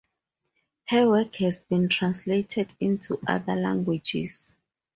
Her 0.85 1.07
work 1.07 1.35
has 1.35 1.61
been 1.61 1.87
translated 1.87 2.73
into 2.79 3.19
other 3.27 3.55
languages. 3.55 4.55